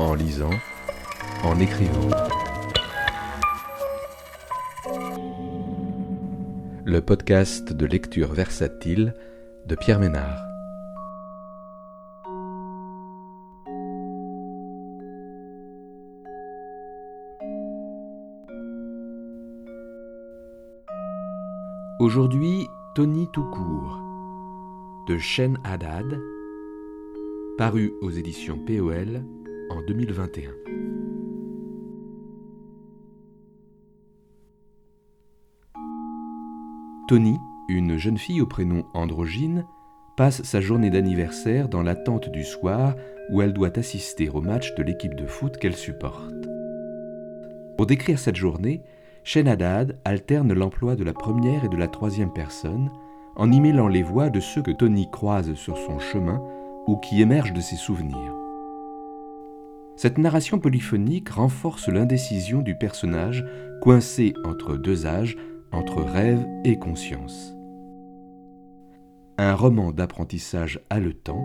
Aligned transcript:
en 0.00 0.14
lisant, 0.14 0.50
en 1.44 1.60
écrivant. 1.60 2.08
Le 6.86 7.00
podcast 7.02 7.72
de 7.74 7.84
lecture 7.84 8.32
versatile 8.32 9.14
de 9.66 9.74
Pierre 9.74 10.00
Ménard. 10.00 10.42
Aujourd'hui, 22.00 22.66
Tony 22.94 23.28
tout 23.34 23.44
court, 23.50 24.00
de 25.08 25.18
Shen 25.18 25.58
Haddad, 25.64 26.18
paru 27.58 27.92
aux 28.00 28.10
éditions 28.10 28.58
POL 28.66 29.22
en 29.70 29.80
2021. 29.82 30.50
Tony, 37.08 37.38
une 37.68 37.96
jeune 37.96 38.18
fille 38.18 38.40
au 38.40 38.46
prénom 38.46 38.84
androgyne, 38.94 39.64
passe 40.16 40.42
sa 40.42 40.60
journée 40.60 40.90
d'anniversaire 40.90 41.68
dans 41.68 41.82
l'attente 41.82 42.28
du 42.28 42.44
soir 42.44 42.94
où 43.30 43.42
elle 43.42 43.52
doit 43.52 43.78
assister 43.78 44.28
au 44.28 44.40
match 44.40 44.74
de 44.74 44.82
l'équipe 44.82 45.14
de 45.14 45.26
foot 45.26 45.56
qu'elle 45.56 45.76
supporte. 45.76 46.34
Pour 47.76 47.86
décrire 47.86 48.18
cette 48.18 48.36
journée, 48.36 48.82
Shenadad 49.24 49.98
alterne 50.04 50.52
l'emploi 50.52 50.96
de 50.96 51.04
la 51.04 51.12
première 51.12 51.64
et 51.64 51.68
de 51.68 51.76
la 51.76 51.88
troisième 51.88 52.32
personne 52.32 52.90
en 53.36 53.50
y 53.50 53.60
mêlant 53.60 53.88
les 53.88 54.02
voix 54.02 54.30
de 54.30 54.40
ceux 54.40 54.62
que 54.62 54.70
Tony 54.70 55.10
croise 55.10 55.54
sur 55.54 55.78
son 55.78 55.98
chemin 55.98 56.42
ou 56.86 56.96
qui 56.96 57.22
émergent 57.22 57.52
de 57.52 57.60
ses 57.60 57.76
souvenirs. 57.76 58.39
Cette 60.00 60.16
narration 60.16 60.58
polyphonique 60.58 61.28
renforce 61.28 61.88
l'indécision 61.88 62.62
du 62.62 62.74
personnage 62.74 63.44
coincé 63.82 64.32
entre 64.46 64.78
deux 64.78 65.04
âges, 65.06 65.36
entre 65.72 66.00
rêve 66.00 66.42
et 66.64 66.78
conscience. 66.78 67.54
Un 69.36 69.54
roman 69.54 69.92
d'apprentissage 69.92 70.80
haletant, 70.88 71.44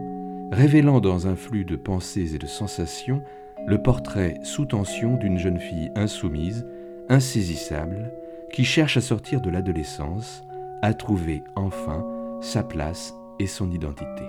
révélant 0.54 1.02
dans 1.02 1.28
un 1.28 1.36
flux 1.36 1.66
de 1.66 1.76
pensées 1.76 2.34
et 2.34 2.38
de 2.38 2.48
sensations 2.48 3.22
le 3.68 3.84
portrait 3.84 4.36
sous 4.44 4.64
tension 4.64 5.18
d'une 5.18 5.38
jeune 5.38 5.60
fille 5.60 5.92
insoumise 5.98 6.66
insaisissable, 7.10 8.10
qui 8.54 8.64
cherche 8.64 8.96
à 8.96 9.02
sortir 9.02 9.42
de 9.42 9.50
l'adolescence, 9.50 10.46
à 10.82 10.94
trouver 10.94 11.44
enfin 11.58 12.06
sa 12.40 12.64
place 12.64 13.14
et 13.38 13.48
son 13.48 13.70
identité. 13.70 14.24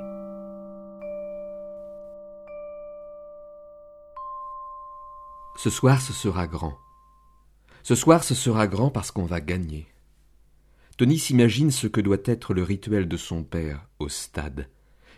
Ce 5.56 5.70
soir, 5.70 6.02
ce 6.02 6.12
sera 6.12 6.46
grand. 6.46 6.76
Ce 7.82 7.94
soir, 7.94 8.24
ce 8.24 8.34
sera 8.34 8.66
grand 8.66 8.90
parce 8.90 9.10
qu'on 9.10 9.24
va 9.24 9.40
gagner. 9.40 9.86
Tony 10.98 11.18
s'imagine 11.18 11.70
ce 11.70 11.86
que 11.86 12.02
doit 12.02 12.18
être 12.26 12.52
le 12.52 12.62
rituel 12.62 13.08
de 13.08 13.16
son 13.16 13.42
père 13.42 13.88
au 13.98 14.08
stade. 14.08 14.68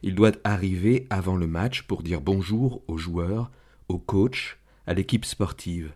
Il 0.02 0.14
doit 0.14 0.32
arriver 0.44 1.06
avant 1.10 1.36
le 1.36 1.48
match 1.48 1.82
pour 1.82 2.02
dire 2.04 2.20
bonjour 2.20 2.82
aux 2.86 2.96
joueurs, 2.96 3.50
au 3.88 3.98
coach, 3.98 4.58
à 4.86 4.94
l'équipe 4.94 5.24
sportive. 5.24 5.92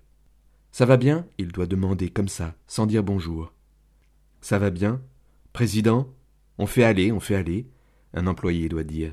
Ça 0.73 0.87
va 0.87 0.97
bien? 0.97 1.25
Il 1.39 1.53
doit 1.53 1.67
demander 1.67 2.11
comme 2.11 2.29
ça, 2.29 2.55
sans 2.67 2.87
dire 2.87 3.05
bonjour. 3.05 3.53
Ça 4.41 4.59
va 4.59 4.71
bien? 4.71 5.01
Président? 5.53 6.09
On 6.59 6.67
fait 6.67 6.85
aller, 6.85 7.13
on 7.13 7.21
fait 7.21 7.37
aller, 7.37 7.69
un 8.13 8.27
employé 8.27 8.69
doit 8.69 8.83
dire. 8.83 9.13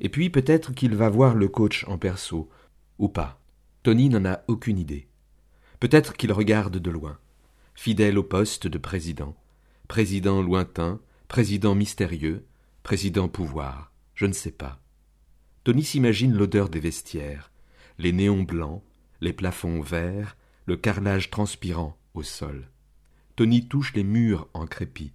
Et 0.00 0.08
puis 0.08 0.30
peut-être 0.30 0.72
qu'il 0.72 0.94
va 0.94 1.10
voir 1.10 1.34
le 1.34 1.48
coach 1.48 1.84
en 1.88 1.98
perso, 1.98 2.48
ou 2.98 3.08
pas. 3.08 3.38
Tony 3.86 4.08
n'en 4.08 4.24
a 4.24 4.40
aucune 4.48 4.78
idée. 4.78 5.06
Peut-être 5.78 6.14
qu'il 6.14 6.32
regarde 6.32 6.78
de 6.78 6.90
loin, 6.90 7.20
fidèle 7.76 8.18
au 8.18 8.24
poste 8.24 8.66
de 8.66 8.78
président. 8.78 9.36
Président 9.86 10.42
lointain, 10.42 10.98
président 11.28 11.76
mystérieux, 11.76 12.44
président 12.82 13.28
pouvoir, 13.28 13.92
je 14.16 14.26
ne 14.26 14.32
sais 14.32 14.50
pas. 14.50 14.80
Tony 15.62 15.84
s'imagine 15.84 16.34
l'odeur 16.34 16.68
des 16.68 16.80
vestiaires, 16.80 17.52
les 17.98 18.12
néons 18.12 18.42
blancs, 18.42 18.82
les 19.20 19.32
plafonds 19.32 19.80
verts, 19.80 20.36
le 20.64 20.76
carrelage 20.76 21.30
transpirant 21.30 21.96
au 22.14 22.24
sol. 22.24 22.68
Tony 23.36 23.68
touche 23.68 23.94
les 23.94 24.02
murs 24.02 24.48
en 24.52 24.66
crépi. 24.66 25.12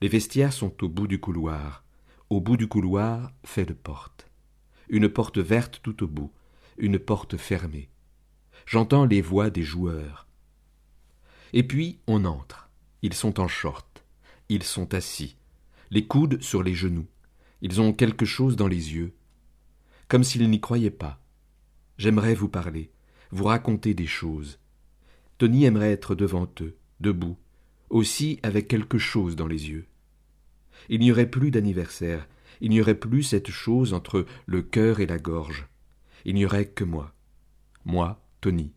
Les 0.00 0.08
vestiaires 0.08 0.52
sont 0.52 0.82
au 0.82 0.88
bout 0.88 1.06
du 1.06 1.20
couloir. 1.20 1.84
Au 2.30 2.40
bout 2.40 2.56
du 2.56 2.66
couloir, 2.66 3.30
fait 3.44 3.64
de 3.64 3.74
porte. 3.74 4.28
Une 4.88 5.08
porte 5.08 5.38
verte 5.38 5.78
tout 5.84 6.02
au 6.02 6.08
bout, 6.08 6.32
une 6.78 6.98
porte 6.98 7.36
fermée. 7.36 7.88
J'entends 8.70 9.06
les 9.06 9.22
voix 9.22 9.48
des 9.48 9.62
joueurs. 9.62 10.26
Et 11.54 11.62
puis 11.62 12.00
on 12.06 12.26
entre. 12.26 12.68
Ils 13.00 13.14
sont 13.14 13.40
en 13.40 13.48
short. 13.48 14.04
Ils 14.50 14.62
sont 14.62 14.92
assis, 14.92 15.36
les 15.90 16.06
coudes 16.06 16.42
sur 16.42 16.62
les 16.62 16.74
genoux. 16.74 17.06
Ils 17.62 17.80
ont 17.80 17.94
quelque 17.94 18.26
chose 18.26 18.56
dans 18.56 18.66
les 18.66 18.92
yeux. 18.92 19.14
Comme 20.06 20.22
s'ils 20.22 20.50
n'y 20.50 20.60
croyaient 20.60 20.90
pas. 20.90 21.18
J'aimerais 21.96 22.34
vous 22.34 22.50
parler, 22.50 22.90
vous 23.30 23.44
raconter 23.44 23.94
des 23.94 24.06
choses. 24.06 24.58
Tony 25.38 25.64
aimerait 25.64 25.92
être 25.92 26.14
devant 26.14 26.52
eux, 26.60 26.76
debout, 27.00 27.38
aussi 27.88 28.38
avec 28.42 28.68
quelque 28.68 28.98
chose 28.98 29.34
dans 29.34 29.46
les 29.46 29.70
yeux. 29.70 29.86
Il 30.90 31.00
n'y 31.00 31.10
aurait 31.10 31.30
plus 31.30 31.50
d'anniversaire, 31.50 32.28
il 32.60 32.68
n'y 32.68 32.82
aurait 32.82 33.00
plus 33.00 33.22
cette 33.22 33.50
chose 33.50 33.94
entre 33.94 34.26
le 34.44 34.60
cœur 34.60 35.00
et 35.00 35.06
la 35.06 35.18
gorge. 35.18 35.66
Il 36.26 36.34
n'y 36.34 36.44
aurait 36.44 36.68
que 36.68 36.84
moi. 36.84 37.14
Moi, 37.86 38.20
Tony. 38.40 38.72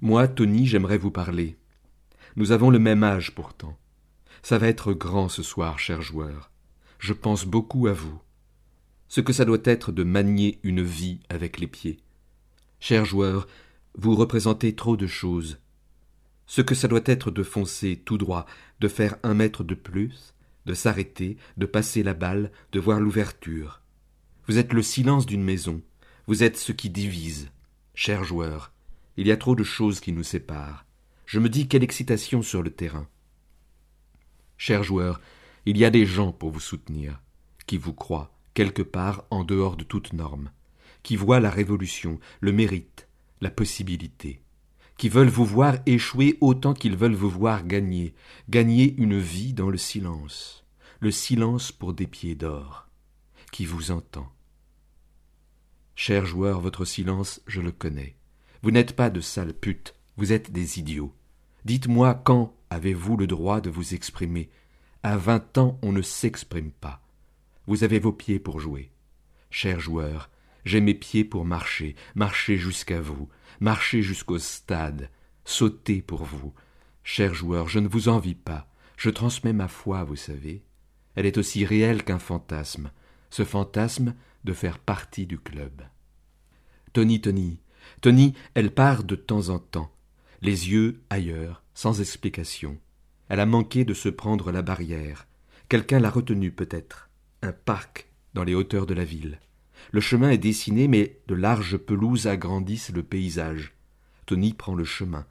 Moi, 0.00 0.28
Tony, 0.28 0.66
j'aimerais 0.66 0.98
vous 0.98 1.10
parler. 1.10 1.56
Nous 2.36 2.52
avons 2.52 2.70
le 2.70 2.78
même 2.78 3.02
âge 3.02 3.34
pourtant. 3.34 3.78
Ça 4.42 4.58
va 4.58 4.68
être 4.68 4.92
grand 4.92 5.28
ce 5.28 5.42
soir, 5.42 5.78
cher 5.78 6.02
joueur. 6.02 6.50
Je 6.98 7.12
pense 7.12 7.44
beaucoup 7.44 7.86
à 7.86 7.92
vous. 7.92 8.20
Ce 9.08 9.20
que 9.20 9.32
ça 9.32 9.44
doit 9.44 9.58
être 9.64 9.92
de 9.92 10.02
manier 10.02 10.58
une 10.62 10.82
vie 10.82 11.20
avec 11.28 11.58
les 11.58 11.66
pieds. 11.66 11.98
Cher 12.80 13.04
joueur, 13.04 13.46
vous 13.96 14.14
représentez 14.14 14.74
trop 14.74 14.96
de 14.96 15.06
choses 15.06 15.58
ce 16.46 16.62
que 16.62 16.74
ça 16.74 16.88
doit 16.88 17.02
être 17.04 17.30
de 17.30 17.42
foncer 17.42 18.00
tout 18.04 18.18
droit, 18.18 18.46
de 18.80 18.88
faire 18.88 19.16
un 19.22 19.34
mètre 19.34 19.64
de 19.64 19.74
plus, 19.74 20.34
de 20.64 20.74
s'arrêter, 20.74 21.36
de 21.56 21.66
passer 21.66 22.02
la 22.02 22.14
balle, 22.14 22.50
de 22.72 22.80
voir 22.80 23.00
l'ouverture. 23.00 23.82
Vous 24.46 24.58
êtes 24.58 24.72
le 24.72 24.82
silence 24.82 25.26
d'une 25.26 25.42
maison, 25.42 25.82
vous 26.26 26.42
êtes 26.42 26.56
ce 26.56 26.72
qui 26.72 26.88
divise. 26.88 27.50
Cher 27.94 28.24
joueur, 28.24 28.72
il 29.16 29.26
y 29.26 29.32
a 29.32 29.36
trop 29.36 29.54
de 29.54 29.64
choses 29.64 30.00
qui 30.00 30.12
nous 30.12 30.22
séparent. 30.22 30.84
Je 31.26 31.40
me 31.40 31.48
dis 31.48 31.68
quelle 31.68 31.82
excitation 31.82 32.42
sur 32.42 32.62
le 32.62 32.70
terrain. 32.70 33.08
Cher 34.56 34.82
joueur, 34.82 35.20
il 35.64 35.76
y 35.76 35.84
a 35.84 35.90
des 35.90 36.06
gens 36.06 36.32
pour 36.32 36.50
vous 36.50 36.60
soutenir, 36.60 37.20
qui 37.66 37.76
vous 37.76 37.92
croient, 37.92 38.32
quelque 38.54 38.82
part 38.82 39.24
en 39.30 39.44
dehors 39.44 39.76
de 39.76 39.84
toute 39.84 40.12
norme, 40.12 40.50
qui 41.02 41.16
voient 41.16 41.40
la 41.40 41.50
révolution, 41.50 42.20
le 42.40 42.52
mérite, 42.52 43.08
la 43.40 43.50
possibilité 43.50 44.40
qui 44.96 45.08
veulent 45.08 45.28
vous 45.28 45.44
voir 45.44 45.76
échouer 45.86 46.38
autant 46.40 46.74
qu'ils 46.74 46.96
veulent 46.96 47.14
vous 47.14 47.30
voir 47.30 47.66
gagner, 47.66 48.14
gagner 48.48 48.94
une 48.96 49.18
vie 49.18 49.52
dans 49.52 49.68
le 49.68 49.76
silence, 49.76 50.64
le 51.00 51.10
silence 51.10 51.70
pour 51.70 51.92
des 51.92 52.06
pieds 52.06 52.34
d'or, 52.34 52.88
qui 53.52 53.66
vous 53.66 53.90
entend. 53.90 54.30
Cher 55.94 56.26
joueur, 56.26 56.60
votre 56.60 56.84
silence, 56.84 57.40
je 57.46 57.60
le 57.60 57.72
connais. 57.72 58.16
Vous 58.66 58.72
n'êtes 58.72 58.96
pas 58.96 59.10
de 59.10 59.20
sales 59.20 59.54
putes, 59.54 59.94
vous 60.16 60.32
êtes 60.32 60.50
des 60.50 60.80
idiots. 60.80 61.14
Dites-moi 61.64 62.14
quand 62.24 62.52
avez-vous 62.68 63.16
le 63.16 63.28
droit 63.28 63.60
de 63.60 63.70
vous 63.70 63.94
exprimer? 63.94 64.50
À 65.04 65.16
vingt 65.16 65.56
ans, 65.56 65.78
on 65.82 65.92
ne 65.92 66.02
s'exprime 66.02 66.72
pas. 66.72 67.00
Vous 67.68 67.84
avez 67.84 68.00
vos 68.00 68.10
pieds 68.10 68.40
pour 68.40 68.58
jouer. 68.58 68.90
Cher 69.50 69.78
joueur, 69.78 70.30
j'ai 70.64 70.80
mes 70.80 70.94
pieds 70.94 71.24
pour 71.24 71.44
marcher, 71.44 71.94
marcher 72.16 72.56
jusqu'à 72.56 73.00
vous, 73.00 73.28
marcher 73.60 74.02
jusqu'au 74.02 74.40
stade, 74.40 75.10
sauter 75.44 76.02
pour 76.02 76.24
vous. 76.24 76.52
Cher 77.04 77.34
joueur, 77.34 77.68
je 77.68 77.78
ne 77.78 77.86
vous 77.86 78.08
envie 78.08 78.34
pas, 78.34 78.68
je 78.96 79.10
transmets 79.10 79.52
ma 79.52 79.68
foi, 79.68 80.02
vous 80.02 80.16
savez. 80.16 80.64
Elle 81.14 81.26
est 81.26 81.38
aussi 81.38 81.64
réelle 81.64 82.02
qu'un 82.02 82.18
fantasme, 82.18 82.90
ce 83.30 83.44
fantasme 83.44 84.16
de 84.42 84.52
faire 84.52 84.80
partie 84.80 85.26
du 85.26 85.38
club. 85.38 85.82
Tony, 86.92 87.20
Tony, 87.20 87.60
Tony, 88.00 88.34
elle 88.54 88.72
part 88.72 89.04
de 89.04 89.16
temps 89.16 89.48
en 89.48 89.58
temps, 89.58 89.90
les 90.42 90.70
yeux 90.70 91.00
ailleurs, 91.10 91.62
sans 91.74 92.00
explication. 92.00 92.78
Elle 93.28 93.40
a 93.40 93.46
manqué 93.46 93.84
de 93.84 93.94
se 93.94 94.08
prendre 94.08 94.52
la 94.52 94.62
barrière. 94.62 95.26
Quelqu'un 95.68 95.98
l'a 95.98 96.10
retenue 96.10 96.52
peut-être. 96.52 97.10
Un 97.42 97.52
parc 97.52 98.08
dans 98.34 98.44
les 98.44 98.54
hauteurs 98.54 98.86
de 98.86 98.94
la 98.94 99.04
ville. 99.04 99.40
Le 99.92 100.00
chemin 100.00 100.30
est 100.30 100.38
dessiné, 100.38 100.88
mais 100.88 101.18
de 101.26 101.34
larges 101.34 101.76
pelouses 101.76 102.26
agrandissent 102.26 102.92
le 102.92 103.02
paysage. 103.02 103.74
Tony 104.26 104.52
prend 104.52 104.74
le 104.74 104.84
chemin. 104.84 105.26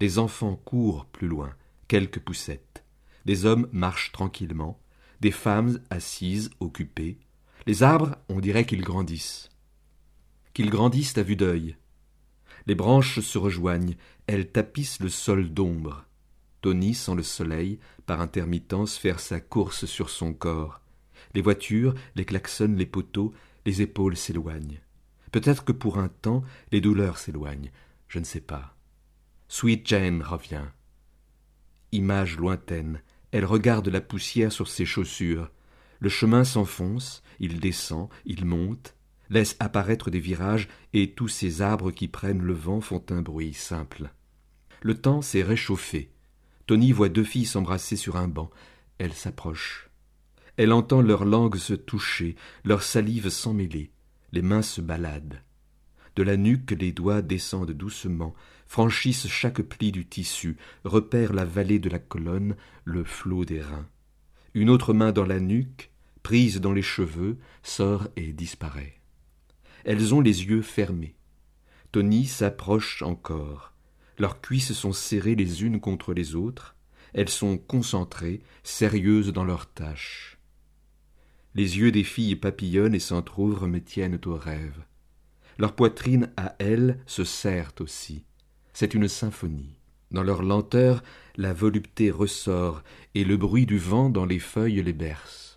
Des 0.00 0.18
enfants 0.18 0.56
courent 0.64 1.06
plus 1.06 1.28
loin, 1.28 1.54
quelques 1.88 2.20
poussettes. 2.20 2.84
Des 3.24 3.46
hommes 3.46 3.68
marchent 3.72 4.12
tranquillement, 4.12 4.78
des 5.20 5.30
femmes 5.30 5.80
assises, 5.90 6.50
occupées. 6.60 7.18
Les 7.66 7.82
arbres, 7.82 8.16
on 8.28 8.40
dirait 8.40 8.66
qu'ils 8.66 8.82
grandissent. 8.82 9.48
Qu'ils 10.52 10.70
grandissent 10.70 11.16
à 11.16 11.22
vue 11.22 11.36
d'œil. 11.36 11.76
Les 12.66 12.74
branches 12.74 13.20
se 13.20 13.38
rejoignent, 13.38 13.96
elles 14.26 14.50
tapissent 14.50 15.00
le 15.00 15.08
sol 15.08 15.52
d'ombre. 15.52 16.04
Tony 16.62 16.94
sent 16.94 17.14
le 17.14 17.22
soleil, 17.22 17.78
par 18.06 18.20
intermittence, 18.20 18.96
faire 18.96 19.20
sa 19.20 19.40
course 19.40 19.84
sur 19.84 20.08
son 20.08 20.32
corps. 20.32 20.80
Les 21.34 21.42
voitures, 21.42 21.94
les 22.14 22.24
klaxons, 22.24 22.74
les 22.76 22.86
poteaux, 22.86 23.34
les 23.66 23.82
épaules 23.82 24.16
s'éloignent. 24.16 24.80
Peut-être 25.30 25.64
que 25.64 25.72
pour 25.72 25.98
un 25.98 26.08
temps, 26.08 26.42
les 26.72 26.80
douleurs 26.80 27.18
s'éloignent. 27.18 27.70
Je 28.08 28.18
ne 28.18 28.24
sais 28.24 28.40
pas. 28.40 28.76
Sweet 29.48 29.86
Jane 29.86 30.22
revient. 30.22 30.66
Image 31.92 32.38
lointaine, 32.38 33.02
elle 33.30 33.44
regarde 33.44 33.88
la 33.88 34.00
poussière 34.00 34.52
sur 34.52 34.68
ses 34.68 34.86
chaussures. 34.86 35.50
Le 35.98 36.08
chemin 36.08 36.44
s'enfonce, 36.44 37.22
il 37.40 37.60
descend, 37.60 38.08
il 38.24 38.44
monte, 38.44 38.94
laisse 39.30 39.56
apparaître 39.60 40.10
des 40.10 40.20
virages, 40.20 40.68
et 40.92 41.12
tous 41.12 41.28
ces 41.28 41.62
arbres 41.62 41.90
qui 41.90 42.08
prennent 42.08 42.42
le 42.42 42.52
vent 42.52 42.80
font 42.80 43.04
un 43.10 43.22
bruit 43.22 43.54
simple. 43.54 44.10
Le 44.82 44.94
temps 44.94 45.22
s'est 45.22 45.42
réchauffé. 45.42 46.10
Tony 46.66 46.92
voit 46.92 47.08
deux 47.08 47.24
filles 47.24 47.46
s'embrasser 47.46 47.96
sur 47.96 48.16
un 48.16 48.28
banc. 48.28 48.50
Elle 48.98 49.12
s'approche. 49.12 49.90
Elle 50.56 50.72
entend 50.72 51.02
leurs 51.02 51.24
langues 51.24 51.56
se 51.56 51.74
toucher, 51.74 52.36
leur 52.64 52.82
salive 52.82 53.28
s'emmêler. 53.28 53.90
Les 54.32 54.42
mains 54.42 54.62
se 54.62 54.80
baladent. 54.80 55.42
De 56.16 56.22
la 56.22 56.36
nuque, 56.36 56.70
les 56.78 56.92
doigts 56.92 57.22
descendent 57.22 57.72
doucement, 57.72 58.34
franchissent 58.66 59.26
chaque 59.26 59.62
pli 59.62 59.90
du 59.90 60.06
tissu, 60.06 60.56
repèrent 60.84 61.32
la 61.32 61.44
vallée 61.44 61.80
de 61.80 61.88
la 61.88 61.98
colonne, 61.98 62.56
le 62.84 63.04
flot 63.04 63.44
des 63.44 63.60
reins. 63.60 63.88
Une 64.54 64.70
autre 64.70 64.94
main 64.94 65.10
dans 65.10 65.26
la 65.26 65.40
nuque, 65.40 65.90
prise 66.22 66.60
dans 66.60 66.72
les 66.72 66.82
cheveux, 66.82 67.38
sort 67.62 68.06
et 68.16 68.32
disparaît. 68.32 69.00
Elles 69.84 70.14
ont 70.14 70.20
les 70.20 70.44
yeux 70.44 70.62
fermés. 70.62 71.14
Tony 71.92 72.26
s'approche 72.26 73.02
encore. 73.02 73.72
Leurs 74.18 74.40
cuisses 74.40 74.72
sont 74.72 74.92
serrées 74.92 75.34
les 75.34 75.62
unes 75.62 75.80
contre 75.80 76.12
les 76.14 76.34
autres. 76.34 76.74
Elles 77.12 77.28
sont 77.28 77.58
concentrées, 77.58 78.42
sérieuses 78.62 79.32
dans 79.32 79.44
leurs 79.44 79.70
tâches. 79.72 80.38
Les 81.54 81.78
yeux 81.78 81.92
des 81.92 82.02
filles 82.02 82.36
papillonnent 82.36 82.94
et 82.94 83.00
s'entr'ouvrent 83.00 83.68
me 83.68 83.80
tiennent 83.80 84.18
au 84.26 84.36
rêve. 84.36 84.84
Leur 85.58 85.74
poitrine 85.74 86.32
à 86.36 86.56
elles 86.58 86.98
se 87.06 87.22
serrent 87.22 87.74
aussi. 87.78 88.24
C'est 88.72 88.94
une 88.94 89.06
symphonie. 89.06 89.78
Dans 90.10 90.24
leur 90.24 90.42
lenteur, 90.42 91.02
la 91.36 91.52
volupté 91.52 92.10
ressort, 92.10 92.82
et 93.14 93.24
le 93.24 93.36
bruit 93.36 93.66
du 93.66 93.78
vent 93.78 94.10
dans 94.10 94.26
les 94.26 94.40
feuilles 94.40 94.82
les 94.82 94.92
berce. 94.92 95.56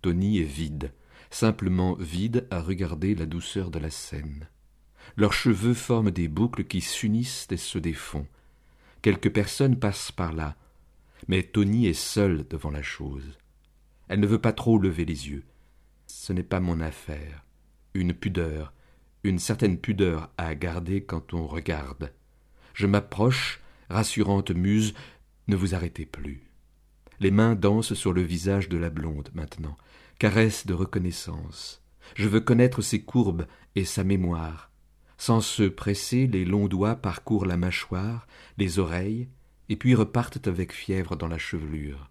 Tony 0.00 0.38
est 0.38 0.42
vide, 0.42 0.92
simplement 1.34 1.94
vide 1.94 2.46
à 2.50 2.60
regarder 2.60 3.14
la 3.14 3.26
douceur 3.26 3.70
de 3.70 3.78
la 3.78 3.90
scène. 3.90 4.48
Leurs 5.16 5.32
cheveux 5.32 5.74
forment 5.74 6.10
des 6.10 6.28
boucles 6.28 6.64
qui 6.64 6.80
s'unissent 6.80 7.48
et 7.50 7.56
se 7.56 7.78
défont. 7.78 8.26
Quelques 9.02 9.32
personnes 9.32 9.78
passent 9.78 10.12
par 10.12 10.32
là, 10.32 10.56
mais 11.28 11.42
Tony 11.42 11.86
est 11.86 11.92
seule 11.92 12.46
devant 12.48 12.70
la 12.70 12.82
chose. 12.82 13.38
Elle 14.08 14.20
ne 14.20 14.26
veut 14.26 14.40
pas 14.40 14.52
trop 14.52 14.78
lever 14.78 15.04
les 15.04 15.28
yeux. 15.28 15.44
Ce 16.06 16.32
n'est 16.32 16.42
pas 16.42 16.60
mon 16.60 16.80
affaire. 16.80 17.44
Une 17.94 18.14
pudeur, 18.14 18.72
une 19.24 19.38
certaine 19.38 19.78
pudeur 19.78 20.30
à 20.38 20.54
garder 20.54 21.02
quand 21.02 21.34
on 21.34 21.46
regarde. 21.46 22.12
Je 22.74 22.86
m'approche, 22.86 23.60
rassurante 23.88 24.50
muse, 24.50 24.94
ne 25.48 25.56
vous 25.56 25.74
arrêtez 25.74 26.06
plus. 26.06 26.42
Les 27.20 27.30
mains 27.30 27.54
dansent 27.54 27.94
sur 27.94 28.12
le 28.12 28.22
visage 28.22 28.68
de 28.68 28.76
la 28.76 28.90
blonde 28.90 29.30
maintenant, 29.34 29.76
caresse 30.18 30.66
de 30.66 30.74
reconnaissance. 30.74 31.82
Je 32.14 32.28
veux 32.28 32.40
connaître 32.40 32.82
ses 32.82 33.02
courbes 33.02 33.46
et 33.74 33.84
sa 33.84 34.04
mémoire. 34.04 34.70
Sans 35.16 35.40
se 35.40 35.62
presser, 35.64 36.26
les 36.26 36.44
longs 36.44 36.68
doigts 36.68 36.96
parcourent 36.96 37.46
la 37.46 37.56
mâchoire, 37.56 38.26
les 38.58 38.78
oreilles, 38.78 39.28
et 39.68 39.76
puis 39.76 39.94
repartent 39.94 40.46
avec 40.46 40.72
fièvre 40.72 41.16
dans 41.16 41.28
la 41.28 41.38
chevelure. 41.38 42.10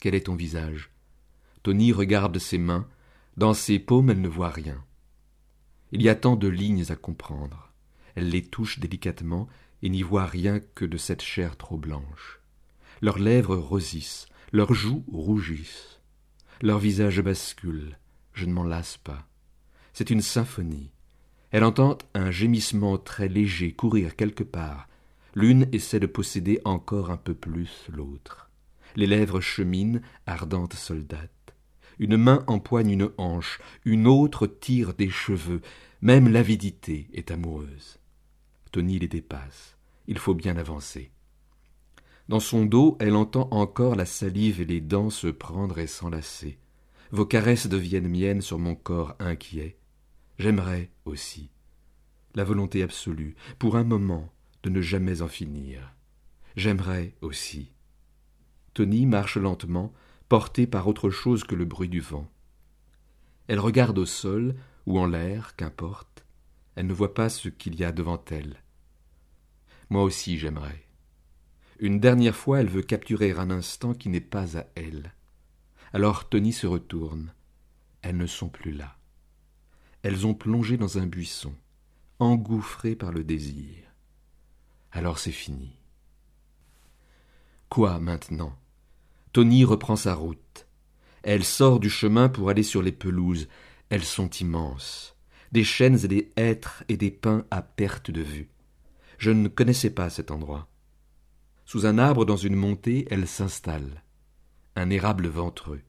Quel 0.00 0.14
est 0.14 0.26
ton 0.26 0.34
visage? 0.34 0.90
Tony 1.62 1.92
regarde 1.92 2.38
ses 2.38 2.58
mains. 2.58 2.88
Dans 3.36 3.54
ses 3.54 3.78
paumes, 3.78 4.10
elle 4.10 4.22
ne 4.22 4.28
voit 4.28 4.50
rien. 4.50 4.82
Il 5.92 6.02
y 6.02 6.08
a 6.08 6.14
tant 6.14 6.36
de 6.36 6.48
lignes 6.48 6.86
à 6.88 6.96
comprendre. 6.96 7.72
Elle 8.14 8.30
les 8.30 8.42
touche 8.42 8.78
délicatement 8.78 9.48
et 9.82 9.88
n'y 9.88 10.02
voit 10.02 10.26
rien 10.26 10.60
que 10.74 10.84
de 10.84 10.96
cette 10.96 11.22
chair 11.22 11.56
trop 11.56 11.76
blanche. 11.76 12.40
Leurs 13.02 13.18
lèvres 13.18 13.56
rosissent, 13.56 14.26
leurs 14.52 14.74
joues 14.74 15.04
rougissent. 15.12 15.99
Leur 16.62 16.78
visage 16.78 17.22
bascule. 17.22 17.96
Je 18.34 18.44
ne 18.44 18.52
m'en 18.52 18.64
lasse 18.64 18.98
pas. 18.98 19.26
C'est 19.94 20.10
une 20.10 20.20
symphonie. 20.20 20.90
Elle 21.52 21.64
entend 21.64 21.96
un 22.12 22.30
gémissement 22.30 22.98
très 22.98 23.28
léger 23.28 23.72
courir 23.72 24.14
quelque 24.14 24.44
part. 24.44 24.86
L'une 25.34 25.68
essaie 25.72 26.00
de 26.00 26.06
posséder 26.06 26.60
encore 26.66 27.10
un 27.10 27.16
peu 27.16 27.32
plus 27.32 27.86
l'autre. 27.90 28.50
Les 28.94 29.06
lèvres 29.06 29.40
cheminent, 29.40 30.00
ardentes 30.26 30.74
soldates. 30.74 31.54
Une 31.98 32.18
main 32.18 32.44
empoigne 32.46 32.90
une 32.90 33.10
hanche, 33.16 33.58
une 33.86 34.06
autre 34.06 34.46
tire 34.46 34.92
des 34.92 35.08
cheveux. 35.08 35.62
Même 36.02 36.28
l'avidité 36.28 37.08
est 37.14 37.30
amoureuse. 37.30 37.98
Tony 38.70 38.98
les 38.98 39.08
dépasse. 39.08 39.78
Il 40.06 40.18
faut 40.18 40.34
bien 40.34 40.58
avancer. 40.58 41.10
Dans 42.30 42.38
son 42.38 42.64
dos, 42.64 42.96
elle 43.00 43.16
entend 43.16 43.48
encore 43.50 43.96
la 43.96 44.06
salive 44.06 44.60
et 44.60 44.64
les 44.64 44.80
dents 44.80 45.10
se 45.10 45.26
prendre 45.26 45.80
et 45.80 45.88
s'enlacer. 45.88 46.60
Vos 47.10 47.26
caresses 47.26 47.66
deviennent 47.66 48.06
miennes 48.06 48.40
sur 48.40 48.56
mon 48.56 48.76
corps 48.76 49.16
inquiet. 49.18 49.76
J'aimerais 50.38 50.92
aussi. 51.06 51.50
La 52.36 52.44
volonté 52.44 52.84
absolue, 52.84 53.34
pour 53.58 53.74
un 53.74 53.82
moment, 53.82 54.32
de 54.62 54.70
ne 54.70 54.80
jamais 54.80 55.22
en 55.22 55.26
finir. 55.26 55.92
J'aimerais 56.54 57.16
aussi. 57.20 57.72
Tony 58.74 59.06
marche 59.06 59.36
lentement, 59.36 59.92
portée 60.28 60.68
par 60.68 60.86
autre 60.86 61.10
chose 61.10 61.42
que 61.42 61.56
le 61.56 61.64
bruit 61.64 61.88
du 61.88 61.98
vent. 61.98 62.30
Elle 63.48 63.58
regarde 63.58 63.98
au 63.98 64.06
sol, 64.06 64.54
ou 64.86 65.00
en 65.00 65.06
l'air, 65.06 65.56
qu'importe. 65.56 66.24
Elle 66.76 66.86
ne 66.86 66.92
voit 66.92 67.12
pas 67.12 67.28
ce 67.28 67.48
qu'il 67.48 67.74
y 67.74 67.82
a 67.82 67.90
devant 67.90 68.24
elle. 68.30 68.62
Moi 69.88 70.04
aussi 70.04 70.38
j'aimerais. 70.38 70.86
Une 71.80 71.98
dernière 71.98 72.36
fois, 72.36 72.60
elle 72.60 72.68
veut 72.68 72.82
capturer 72.82 73.32
un 73.32 73.50
instant 73.50 73.94
qui 73.94 74.10
n'est 74.10 74.20
pas 74.20 74.58
à 74.58 74.66
elle. 74.74 75.14
Alors 75.94 76.28
Tony 76.28 76.52
se 76.52 76.66
retourne. 76.66 77.32
Elles 78.02 78.18
ne 78.18 78.26
sont 78.26 78.50
plus 78.50 78.72
là. 78.72 78.98
Elles 80.02 80.26
ont 80.26 80.34
plongé 80.34 80.76
dans 80.76 80.98
un 80.98 81.06
buisson, 81.06 81.54
engouffrées 82.18 82.96
par 82.96 83.12
le 83.12 83.24
désir. 83.24 83.76
Alors 84.92 85.18
c'est 85.18 85.32
fini. 85.32 85.78
Quoi 87.70 87.98
maintenant? 87.98 88.54
Tony 89.32 89.64
reprend 89.64 89.96
sa 89.96 90.14
route. 90.14 90.66
Elle 91.22 91.44
sort 91.44 91.80
du 91.80 91.88
chemin 91.88 92.28
pour 92.28 92.50
aller 92.50 92.62
sur 92.62 92.82
les 92.82 92.92
pelouses. 92.92 93.48
Elles 93.88 94.04
sont 94.04 94.28
immenses. 94.28 95.16
Des 95.50 95.64
chênes 95.64 96.04
et 96.04 96.08
des 96.08 96.32
hêtres 96.36 96.84
et 96.88 96.98
des 96.98 97.10
pins 97.10 97.46
à 97.50 97.62
perte 97.62 98.10
de 98.10 98.20
vue. 98.20 98.50
Je 99.16 99.30
ne 99.30 99.48
connaissais 99.48 99.90
pas 99.90 100.10
cet 100.10 100.30
endroit. 100.30 100.69
Sous 101.70 101.86
un 101.86 101.98
arbre 101.98 102.24
dans 102.24 102.36
une 102.36 102.56
montée, 102.56 103.06
elle 103.12 103.28
s'installe. 103.28 104.02
Un 104.74 104.90
érable 104.90 105.28
ventreux. 105.28 105.82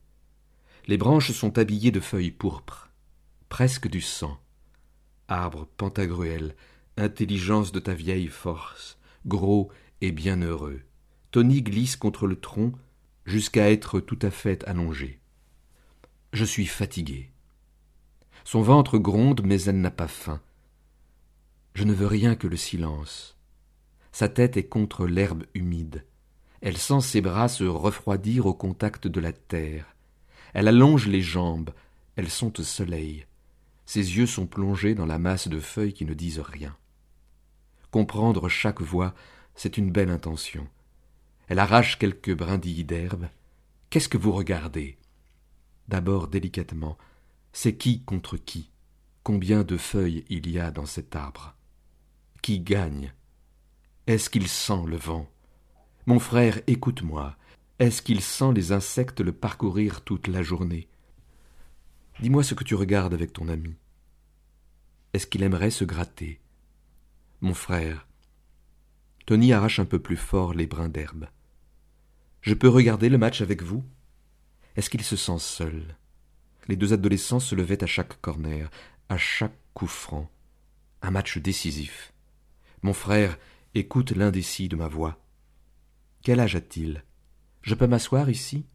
Les 0.86 0.96
branches 0.96 1.32
sont 1.32 1.58
habillées 1.58 1.90
de 1.90 2.00
feuilles 2.00 2.30
pourpres, 2.30 2.92
presque 3.50 3.88
du 3.88 4.00
sang. 4.00 4.38
Arbre 5.28 5.68
pentagruel, 5.78 6.56
intelligence 6.98 7.72
de 7.72 7.80
ta 7.80 7.96
vieille 7.96 8.28
force, 8.28 9.00
gros 9.26 9.72
et 10.02 10.12
bienheureux. 10.12 10.82
Tony 11.32 11.64
glisse 11.64 11.96
contre 11.96 12.28
le 12.28 12.40
tronc 12.40 12.74
jusqu'à 13.26 13.72
être 13.72 14.00
tout 14.00 14.20
à 14.22 14.30
fait 14.30 14.64
allongée. 14.66 15.20
Je 16.32 16.46
suis 16.46 16.68
fatigué. 16.68 17.32
Son 18.44 18.62
ventre 18.62 19.00
gronde, 19.00 19.42
mais 19.44 19.64
elle 19.64 19.82
n'a 19.82 19.90
pas 19.90 20.08
faim. 20.08 20.42
Je 21.74 21.86
ne 21.86 21.94
veux 21.96 22.06
rien 22.06 22.36
que 22.36 22.46
le 22.46 22.58
silence. 22.58 23.41
Sa 24.12 24.30
tête 24.30 24.58
est 24.58 24.68
contre 24.68 25.08
l'herbe 25.08 25.44
humide. 25.54 26.06
Elle 26.62 26.78
sent 26.78 27.02
ses 27.02 27.22
bras 27.22 27.48
se 27.48 27.64
refroidir 27.64 28.46
au 28.46 28.54
contact 28.54 29.08
de 29.08 29.20
la 29.20 29.34
terre. 29.34 29.96
Elle 30.54 30.68
allonge 30.68 31.08
les 31.08 31.22
jambes. 31.22 31.72
Elles 32.16 32.30
sont 32.30 32.60
au 32.60 32.64
soleil. 32.64 33.26
Ses 33.86 34.18
yeux 34.18 34.28
sont 34.28 34.48
plongés 34.48 34.96
dans 34.96 35.06
la 35.06 35.18
masse 35.18 35.48
de 35.48 35.60
feuilles 35.60 35.94
qui 35.94 36.06
ne 36.06 36.14
disent 36.14 36.40
rien. 36.40 36.78
Comprendre 37.90 38.48
chaque 38.48 38.82
voix, 38.82 39.14
c'est 39.56 39.78
une 39.78 39.92
belle 39.92 40.12
intention. 40.12 40.68
Elle 41.48 41.60
arrache 41.60 41.98
quelques 42.00 42.36
brindilles 42.36 42.86
d'herbe. 42.86 43.28
Qu'est-ce 43.90 44.08
que 44.08 44.18
vous 44.18 44.32
regardez? 44.32 44.98
D'abord 45.88 46.28
délicatement. 46.28 46.98
C'est 47.52 47.76
qui 47.76 48.04
contre 48.04 48.38
qui? 48.38 48.72
Combien 49.24 49.64
de 49.64 49.76
feuilles 49.78 50.24
il 50.30 50.50
y 50.50 50.60
a 50.60 50.72
dans 50.72 50.86
cet 50.86 51.16
arbre? 51.16 51.56
Qui 52.42 52.62
gagne? 52.62 53.14
Est-ce 54.08 54.30
qu'il 54.30 54.48
sent 54.48 54.84
le 54.88 54.98
vent? 54.98 55.30
Mon 56.08 56.20
frère, 56.20 56.60
écoute-moi. 56.66 57.36
Est-ce 57.78 58.02
qu'il 58.02 58.22
sent 58.22 58.52
les 58.54 58.72
insectes 58.72 59.22
le 59.22 59.32
parcourir 59.32 60.02
toute 60.02 60.28
la 60.28 60.42
journée? 60.42 60.88
Dis-moi 62.20 62.44
ce 62.44 62.56
que 62.56 62.64
tu 62.64 62.74
regardes 62.74 63.14
avec 63.14 63.32
ton 63.32 63.48
ami. 63.48 63.76
Est-ce 65.14 65.28
qu'il 65.28 65.44
aimerait 65.44 65.70
se 65.70 65.84
gratter? 65.84 66.42
Mon 67.42 67.54
frère. 67.54 68.08
Tony 69.28 69.54
arrache 69.54 69.80
un 69.80 69.86
peu 69.86 70.00
plus 70.00 70.18
fort 70.18 70.54
les 70.54 70.66
brins 70.66 70.90
d'herbe. 70.90 71.28
Je 72.42 72.56
peux 72.56 72.70
regarder 72.70 73.08
le 73.08 73.20
match 73.20 73.42
avec 73.42 73.62
vous? 73.62 73.84
Est-ce 74.76 74.90
qu'il 74.90 75.04
se 75.04 75.16
sent 75.16 75.40
seul? 75.40 75.96
Les 76.68 76.76
deux 76.76 76.92
adolescents 76.92 77.40
se 77.40 77.54
levaient 77.54 77.84
à 77.84 77.88
chaque 77.88 78.20
corner, 78.20 78.72
à 79.10 79.18
chaque 79.18 79.58
coup 79.76 79.88
franc. 79.88 80.30
Un 81.04 81.12
match 81.12 81.38
décisif. 81.38 82.14
Mon 82.82 82.94
frère 82.94 83.38
écoute 83.74 84.12
l'indécis 84.12 84.68
de 84.68 84.76
ma 84.76 84.88
voix. 84.88 85.24
Quel 86.24 86.40
âge 86.40 86.56
a-t-il? 86.56 87.06
Je 87.62 87.74
peux 87.74 87.88
m'asseoir 87.88 88.30
ici? 88.30 88.66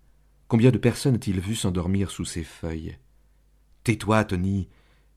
Combien 0.49 0.71
de 0.71 0.79
personnes 0.79 1.17
a-t-il 1.17 1.41
vu 1.41 1.55
s'endormir 1.55 2.11
sous 2.11 2.25
ces 2.25 2.45
feuilles? 2.45 2.97
Tais-toi, 3.85 4.25
Tony. 4.25 4.69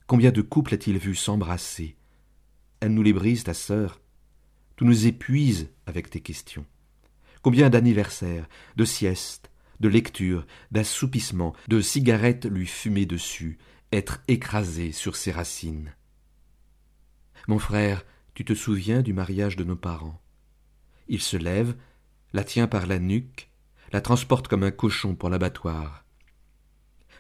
Combien 0.06 0.32
de 0.32 0.42
couples 0.42 0.74
a-t-il 0.74 0.98
vu 0.98 1.16
s'embrasser? 1.16 1.96
Elle 2.82 2.94
nous 2.94 3.04
les 3.04 3.14
brise, 3.14 3.44
ta 3.44 3.54
sœur. 3.54 4.02
Tu 4.76 4.84
nous 4.84 5.08
épuises 5.08 5.70
avec 5.86 6.10
tes 6.10 6.22
questions. 6.22 6.66
Combien 7.42 7.70
d'anniversaires, 7.70 8.50
de 8.76 8.86
siestes, 8.86 9.50
de 9.80 9.88
lectures, 9.88 10.46
d'assoupissements, 10.72 11.56
de 11.70 11.80
cigarettes 11.80 12.46
lui 12.46 12.66
fumer 12.66 13.06
dessus, 13.06 13.60
être 13.94 14.24
écrasé 14.28 14.92
sur 14.92 15.16
ses 15.16 15.32
racines? 15.32 15.94
Mon 17.48 17.60
frère, 17.60 18.04
tu 18.40 18.46
te 18.46 18.54
souviens 18.54 19.02
du 19.02 19.12
mariage 19.12 19.58
de 19.58 19.66
nos 19.66 19.76
parents. 19.76 20.22
Il 21.10 21.20
se 21.20 21.36
lève, 21.36 21.76
la 22.32 22.46
tient 22.46 22.68
par 22.68 22.88
la 22.88 22.98
nuque, 22.98 23.50
la 23.92 24.00
transporte 24.00 24.48
comme 24.48 24.64
un 24.64 24.72
cochon 24.72 25.14
pour 25.14 25.28
l'abattoir. 25.28 26.06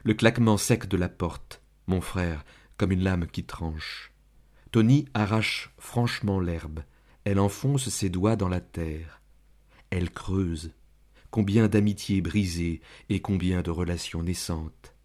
Le 0.05 0.13
claquement 0.13 0.55
sec 0.55 0.87
de 0.87 0.95
la 0.95 1.09
porte, 1.09 1.61
mon 1.87 1.99
frère, 1.99 2.45
comme 2.77 2.93
une 2.93 3.03
lame 3.03 3.27
qui 3.27 3.43
tranche. 3.43 4.13
Tony 4.71 5.09
arrache 5.13 5.73
franchement 5.77 6.39
l'herbe, 6.39 6.85
elle 7.25 7.41
enfonce 7.41 7.89
ses 7.89 8.09
doigts 8.09 8.37
dans 8.37 8.47
la 8.47 8.61
terre. 8.61 9.21
Elle 9.89 10.11
creuse. 10.11 10.71
Combien 11.31 11.67
d'amitiés 11.67 12.21
brisées 12.21 12.79
et 13.09 13.19
combien 13.19 13.61
de 13.61 13.71
relations 13.71 14.23
naissantes. 14.23 14.95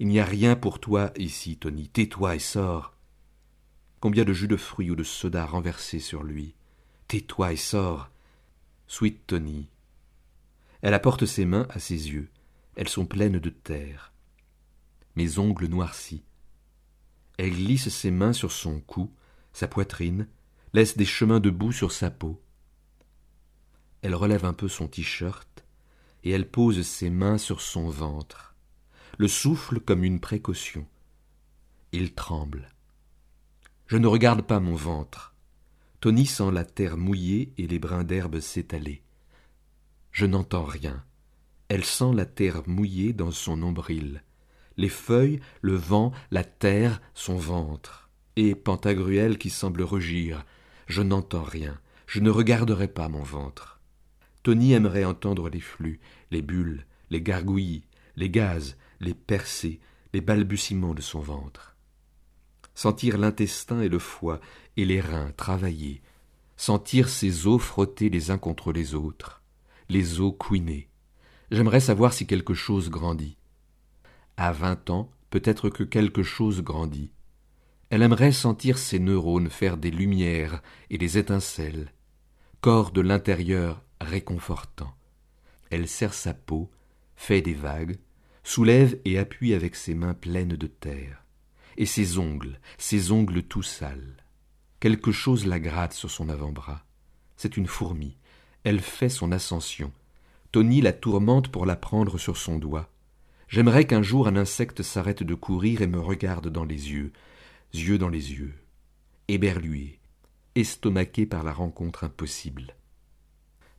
Il 0.00 0.08
n'y 0.08 0.18
a 0.18 0.24
rien 0.24 0.56
pour 0.56 0.80
toi 0.80 1.12
ici, 1.16 1.58
Tony. 1.58 1.88
Tais-toi 1.88 2.34
et 2.34 2.40
sors. 2.40 2.96
Combien 4.00 4.24
de 4.24 4.32
jus 4.32 4.48
de 4.48 4.56
fruits 4.56 4.90
ou 4.90 4.96
de 4.96 5.02
soda 5.02 5.44
renversés 5.44 6.00
sur 6.00 6.22
lui. 6.22 6.54
Tais-toi 7.06 7.52
et 7.52 7.56
sors. 7.56 8.10
Sweet 8.86 9.26
Tony. 9.26 9.68
Elle 10.80 10.94
apporte 10.94 11.26
ses 11.26 11.44
mains 11.44 11.66
à 11.70 11.78
ses 11.78 12.10
yeux. 12.10 12.30
Elles 12.76 12.88
sont 12.88 13.04
pleines 13.04 13.38
de 13.38 13.50
terre. 13.50 14.12
Mes 15.16 15.38
ongles 15.38 15.66
noircis. 15.66 16.24
Elle 17.36 17.50
glisse 17.50 17.90
ses 17.90 18.10
mains 18.10 18.32
sur 18.32 18.52
son 18.52 18.80
cou, 18.80 19.12
sa 19.52 19.68
poitrine, 19.68 20.28
laisse 20.72 20.96
des 20.96 21.04
chemins 21.04 21.40
de 21.40 21.50
boue 21.50 21.72
sur 21.72 21.92
sa 21.92 22.10
peau. 22.10 22.40
Elle 24.02 24.14
relève 24.14 24.44
un 24.44 24.54
peu 24.54 24.68
son 24.68 24.88
t-shirt 24.88 25.64
et 26.24 26.30
elle 26.30 26.48
pose 26.48 26.82
ses 26.86 27.10
mains 27.10 27.38
sur 27.38 27.60
son 27.60 27.88
ventre, 27.90 28.54
le 29.18 29.28
souffle 29.28 29.80
comme 29.80 30.04
une 30.04 30.20
précaution. 30.20 30.86
Il 31.92 32.14
tremble. 32.14 32.68
Je 33.90 33.96
ne 33.96 34.06
regarde 34.06 34.42
pas 34.42 34.60
mon 34.60 34.76
ventre. 34.76 35.34
Tony 35.98 36.24
sent 36.24 36.52
la 36.52 36.64
terre 36.64 36.96
mouillée 36.96 37.52
et 37.58 37.66
les 37.66 37.80
brins 37.80 38.04
d'herbe 38.04 38.38
s'étaler. 38.38 39.02
Je 40.12 40.26
n'entends 40.26 40.62
rien. 40.62 41.02
Elle 41.66 41.84
sent 41.84 42.12
la 42.14 42.24
terre 42.24 42.62
mouillée 42.68 43.12
dans 43.12 43.32
son 43.32 43.56
nombril, 43.56 44.22
les 44.76 44.88
feuilles, 44.88 45.40
le 45.60 45.74
vent, 45.74 46.12
la 46.30 46.44
terre, 46.44 47.02
son 47.14 47.34
ventre. 47.34 48.08
Et 48.36 48.54
Pantagruel 48.54 49.38
qui 49.38 49.50
semble 49.50 49.82
rugir. 49.82 50.44
Je 50.86 51.02
n'entends 51.02 51.42
rien. 51.42 51.76
Je 52.06 52.20
ne 52.20 52.30
regarderai 52.30 52.86
pas 52.86 53.08
mon 53.08 53.24
ventre. 53.24 53.80
Tony 54.44 54.72
aimerait 54.72 55.04
entendre 55.04 55.48
les 55.48 55.58
flux, 55.58 55.98
les 56.30 56.42
bulles, 56.42 56.86
les 57.10 57.22
gargouillis, 57.22 57.88
les 58.14 58.30
gaz, 58.30 58.76
les 59.00 59.14
percées, 59.14 59.80
les 60.12 60.20
balbutiements 60.20 60.94
de 60.94 61.02
son 61.02 61.18
ventre. 61.18 61.69
Sentir 62.74 63.18
l'intestin 63.18 63.80
et 63.80 63.88
le 63.88 63.98
foie 63.98 64.40
et 64.76 64.84
les 64.84 65.00
reins 65.00 65.32
travailler, 65.36 66.02
sentir 66.56 67.08
ses 67.08 67.46
os 67.46 67.60
frotter 67.60 68.10
les 68.10 68.30
uns 68.30 68.38
contre 68.38 68.72
les 68.72 68.94
autres, 68.94 69.42
les 69.88 70.20
os 70.20 70.34
couiner. 70.38 70.88
J'aimerais 71.50 71.80
savoir 71.80 72.12
si 72.12 72.26
quelque 72.26 72.54
chose 72.54 72.90
grandit. 72.90 73.36
À 74.36 74.52
vingt 74.52 74.88
ans, 74.90 75.10
peut-être 75.30 75.68
que 75.68 75.84
quelque 75.84 76.22
chose 76.22 76.62
grandit. 76.62 77.12
Elle 77.88 78.02
aimerait 78.02 78.32
sentir 78.32 78.78
ses 78.78 78.98
neurones 78.98 79.50
faire 79.50 79.76
des 79.76 79.90
lumières 79.90 80.62
et 80.90 80.98
des 80.98 81.18
étincelles, 81.18 81.92
corps 82.60 82.92
de 82.92 83.00
l'intérieur 83.00 83.82
réconfortant. 84.00 84.94
Elle 85.70 85.88
serre 85.88 86.14
sa 86.14 86.34
peau, 86.34 86.70
fait 87.16 87.42
des 87.42 87.54
vagues, 87.54 87.98
soulève 88.44 88.98
et 89.04 89.18
appuie 89.18 89.54
avec 89.54 89.74
ses 89.76 89.94
mains 89.94 90.14
pleines 90.14 90.56
de 90.56 90.66
terre. 90.66 91.24
Et 91.80 91.86
ses 91.86 92.18
ongles, 92.18 92.60
ses 92.76 93.10
ongles 93.10 93.42
tout 93.42 93.62
sales. 93.62 94.22
Quelque 94.80 95.12
chose 95.12 95.46
la 95.46 95.58
gratte 95.58 95.94
sur 95.94 96.10
son 96.10 96.28
avant-bras. 96.28 96.84
C'est 97.38 97.56
une 97.56 97.66
fourmi. 97.66 98.18
Elle 98.64 98.82
fait 98.82 99.08
son 99.08 99.32
ascension. 99.32 99.90
Tony 100.52 100.82
la 100.82 100.92
tourmente 100.92 101.48
pour 101.48 101.64
la 101.64 101.76
prendre 101.76 102.18
sur 102.18 102.36
son 102.36 102.58
doigt. 102.58 102.90
J'aimerais 103.48 103.86
qu'un 103.86 104.02
jour 104.02 104.28
un 104.28 104.36
insecte 104.36 104.82
s'arrête 104.82 105.22
de 105.22 105.34
courir 105.34 105.80
et 105.80 105.86
me 105.86 105.98
regarde 105.98 106.48
dans 106.48 106.66
les 106.66 106.92
yeux, 106.92 107.14
yeux 107.72 107.96
dans 107.96 108.10
les 108.10 108.32
yeux, 108.32 108.52
éberlué, 109.28 110.00
estomaqué 110.56 111.24
par 111.24 111.44
la 111.44 111.54
rencontre 111.54 112.04
impossible. 112.04 112.76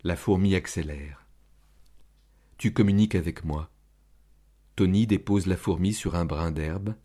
La 0.03 0.15
fourmi 0.15 0.55
accélère. 0.55 1.27
Tu 2.57 2.73
communiques 2.73 3.13
avec 3.13 3.45
moi. 3.45 3.69
Tony 4.75 5.05
dépose 5.05 5.45
la 5.45 5.55
fourmi 5.55 5.93
sur 5.93 6.15
un 6.15 6.25
brin 6.25 6.49
d'herbe. 6.49 6.95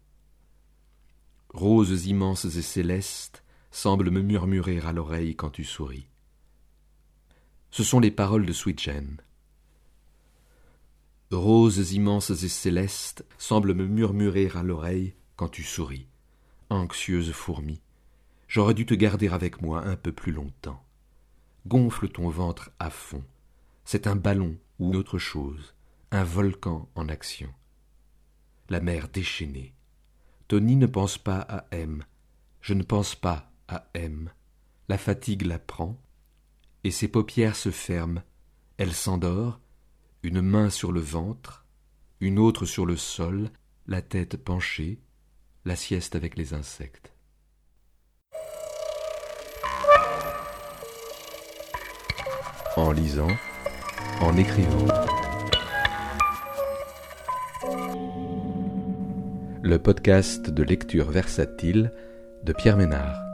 Roses 1.57 2.07
immenses 2.07 2.45
et 2.45 2.63
célestes 2.63 3.43
semblent 3.71 4.11
me 4.11 4.23
murmurer 4.23 4.79
à 4.81 4.93
l'oreille 4.93 5.35
quand 5.35 5.51
tu 5.51 5.65
souris. 5.65 6.07
Ce 7.71 7.83
sont 7.83 7.99
les 7.99 8.11
paroles 8.11 8.47
de 8.47 8.53
Sweet 8.53 8.81
Jane. 8.81 9.17
Roses 11.33 11.93
immenses 11.93 12.31
et 12.31 12.49
célestes 12.49 13.25
semblent 13.39 13.75
me 13.75 13.87
murmurer 13.87 14.51
à 14.55 14.63
l'oreille 14.63 15.15
quand 15.35 15.49
tu 15.49 15.65
souris. 15.65 16.07
Anxieuse 16.71 17.33
fourmi, 17.33 17.81
j'aurais 18.47 18.75
dû 18.75 18.87
te 18.87 18.95
garder 18.95 19.29
avec 19.29 19.61
moi 19.61 19.85
un 19.85 19.97
peu 19.97 20.13
plus 20.13 20.33
longtemps 20.33 20.87
gonfle 21.67 22.09
ton 22.09 22.29
ventre 22.29 22.71
à 22.79 22.91
fond. 22.91 23.25
C'est 23.85 24.07
un 24.07 24.17
ballon 24.17 24.57
ou 24.79 24.95
autre 24.95 25.19
chose, 25.19 25.75
un 26.11 26.25
volcan 26.25 26.89
en 26.95 27.09
action. 27.09 27.53
La 28.69 28.81
mer 28.81 29.09
déchaînée. 29.09 29.76
Tony 30.49 30.77
ne 30.77 30.87
pense 30.87 31.19
pas 31.19 31.41
à 31.41 31.67
M. 31.73 32.05
Je 32.61 32.75
ne 32.75 32.83
pense 32.83 33.15
pas 33.15 33.51
à 33.69 33.89
M. 33.95 34.31
La 34.89 34.99
fatigue 34.99 35.43
la 35.43 35.59
prend, 35.59 36.01
et 36.85 36.91
ses 36.91 37.09
paupières 37.09 37.57
se 37.57 37.71
ferment. 37.71 38.23
Elle 38.79 38.93
s'endort, 38.93 39.61
une 40.23 40.43
main 40.43 40.71
sur 40.71 40.93
le 40.93 41.01
ventre, 41.01 41.67
une 42.21 42.39
autre 42.39 42.67
sur 42.67 42.87
le 42.87 42.97
sol, 42.97 43.51
la 43.87 44.03
tête 44.03 44.37
penchée, 44.37 45.01
la 45.65 45.77
sieste 45.77 46.15
avec 46.15 46.37
les 46.37 46.55
insectes. 46.55 47.13
en 52.77 52.93
lisant, 52.93 53.31
en 54.21 54.37
écrivant. 54.37 55.16
Le 59.67 59.81
podcast 59.81 60.49
de 60.49 60.63
lecture 60.63 61.11
versatile 61.11 61.91
de 62.45 62.53
Pierre 62.53 62.77
Ménard. 62.77 63.26